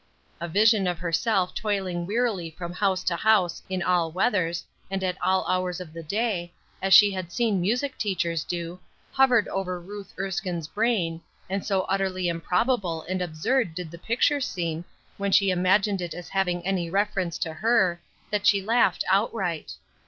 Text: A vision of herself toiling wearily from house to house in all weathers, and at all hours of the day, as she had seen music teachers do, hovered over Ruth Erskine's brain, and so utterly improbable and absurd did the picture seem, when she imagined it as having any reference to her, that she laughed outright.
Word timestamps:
A 0.39 0.47
vision 0.47 0.87
of 0.87 0.97
herself 0.97 1.53
toiling 1.53 2.07
wearily 2.07 2.49
from 2.49 2.73
house 2.73 3.03
to 3.03 3.15
house 3.15 3.61
in 3.69 3.83
all 3.83 4.11
weathers, 4.11 4.65
and 4.89 5.03
at 5.03 5.15
all 5.21 5.45
hours 5.45 5.79
of 5.79 5.93
the 5.93 6.01
day, 6.01 6.51
as 6.81 6.91
she 6.91 7.11
had 7.11 7.31
seen 7.31 7.61
music 7.61 7.99
teachers 7.99 8.43
do, 8.43 8.79
hovered 9.11 9.47
over 9.49 9.79
Ruth 9.79 10.11
Erskine's 10.17 10.67
brain, 10.67 11.21
and 11.51 11.63
so 11.63 11.81
utterly 11.83 12.27
improbable 12.29 13.03
and 13.03 13.21
absurd 13.21 13.75
did 13.75 13.91
the 13.91 13.99
picture 13.99 14.41
seem, 14.41 14.85
when 15.17 15.31
she 15.31 15.51
imagined 15.51 16.01
it 16.01 16.15
as 16.15 16.29
having 16.29 16.65
any 16.65 16.89
reference 16.89 17.37
to 17.37 17.53
her, 17.53 18.01
that 18.31 18.47
she 18.47 18.59
laughed 18.59 19.03
outright. 19.07 19.73